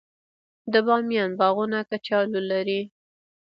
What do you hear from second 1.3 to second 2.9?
باغونه کچالو لري.